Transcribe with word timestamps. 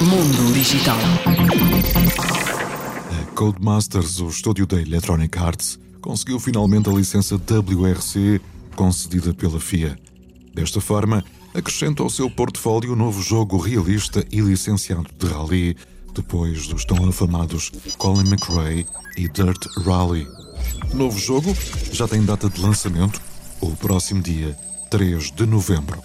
Mundo 0.00 0.52
Digital. 0.52 0.98
A 3.10 3.34
Codemasters, 3.34 4.20
o 4.20 4.28
estúdio 4.28 4.66
da 4.66 4.80
Electronic 4.80 5.38
Arts, 5.38 5.78
conseguiu 6.00 6.38
finalmente 6.38 6.88
a 6.88 6.92
licença 6.92 7.36
WRC 7.36 8.40
concedida 8.76 9.32
pela 9.32 9.58
FIA. 9.58 9.98
Desta 10.54 10.80
forma, 10.80 11.24
acrescenta 11.54 12.02
ao 12.02 12.10
seu 12.10 12.30
portfólio 12.30 12.92
um 12.92 12.96
novo 12.96 13.22
jogo 13.22 13.56
realista 13.56 14.24
e 14.30 14.40
licenciado 14.40 15.06
de 15.18 15.26
rally, 15.26 15.76
depois 16.14 16.66
dos 16.66 16.84
tão 16.84 17.08
afamados 17.08 17.72
Colin 17.98 18.28
McRae 18.28 18.86
e 19.16 19.28
Dirt 19.28 19.66
Rally. 19.84 20.26
Novo 20.92 21.18
jogo 21.18 21.56
já 21.92 22.06
tem 22.06 22.24
data 22.24 22.48
de 22.48 22.60
lançamento, 22.60 23.20
o 23.60 23.74
próximo 23.76 24.22
dia 24.22 24.56
3 24.90 25.32
de 25.32 25.46
novembro. 25.46 26.00